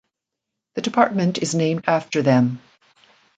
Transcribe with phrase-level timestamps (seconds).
[0.73, 2.59] The department is named after them.